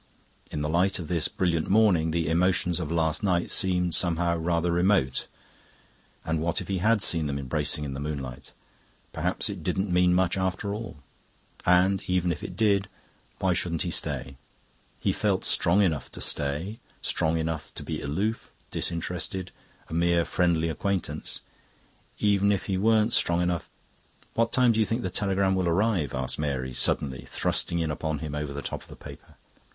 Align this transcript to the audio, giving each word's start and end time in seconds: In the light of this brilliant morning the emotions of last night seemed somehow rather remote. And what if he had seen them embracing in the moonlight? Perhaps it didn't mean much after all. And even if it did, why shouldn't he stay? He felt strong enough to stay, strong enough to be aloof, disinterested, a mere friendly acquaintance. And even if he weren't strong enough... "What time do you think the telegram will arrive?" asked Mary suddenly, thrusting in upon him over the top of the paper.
In 0.49 0.63
the 0.63 0.67
light 0.67 0.97
of 0.97 1.09
this 1.09 1.27
brilliant 1.27 1.69
morning 1.69 2.09
the 2.09 2.27
emotions 2.27 2.79
of 2.79 2.91
last 2.91 3.21
night 3.21 3.51
seemed 3.51 3.93
somehow 3.93 4.35
rather 4.35 4.71
remote. 4.71 5.27
And 6.25 6.39
what 6.41 6.59
if 6.59 6.69
he 6.69 6.79
had 6.79 7.03
seen 7.03 7.27
them 7.27 7.37
embracing 7.37 7.83
in 7.83 7.93
the 7.93 7.99
moonlight? 7.99 8.51
Perhaps 9.13 9.47
it 9.47 9.61
didn't 9.61 9.93
mean 9.93 10.15
much 10.15 10.37
after 10.39 10.73
all. 10.73 11.03
And 11.67 12.01
even 12.07 12.31
if 12.31 12.43
it 12.43 12.55
did, 12.57 12.89
why 13.37 13.53
shouldn't 13.53 13.83
he 13.83 13.91
stay? 13.91 14.37
He 14.99 15.11
felt 15.13 15.45
strong 15.45 15.83
enough 15.83 16.11
to 16.13 16.19
stay, 16.19 16.79
strong 17.03 17.37
enough 17.37 17.71
to 17.75 17.83
be 17.83 18.01
aloof, 18.01 18.51
disinterested, 18.71 19.51
a 19.87 19.93
mere 19.93 20.25
friendly 20.25 20.69
acquaintance. 20.69 21.41
And 22.17 22.27
even 22.27 22.51
if 22.51 22.65
he 22.65 22.75
weren't 22.75 23.13
strong 23.13 23.39
enough... 23.43 23.69
"What 24.33 24.51
time 24.51 24.71
do 24.71 24.79
you 24.79 24.85
think 24.87 25.03
the 25.03 25.11
telegram 25.11 25.53
will 25.53 25.69
arrive?" 25.69 26.15
asked 26.15 26.39
Mary 26.39 26.73
suddenly, 26.73 27.25
thrusting 27.29 27.77
in 27.77 27.91
upon 27.91 28.17
him 28.17 28.33
over 28.33 28.51
the 28.51 28.63
top 28.63 28.81
of 28.81 28.87
the 28.87 28.95
paper. 28.95 29.35